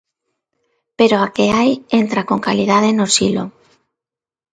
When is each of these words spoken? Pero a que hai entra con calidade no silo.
Pero 0.99 1.15
a 1.19 1.27
que 1.35 1.45
hai 1.55 1.71
entra 2.01 2.21
con 2.29 2.39
calidade 2.47 2.89
no 2.99 3.07
silo. 3.15 3.43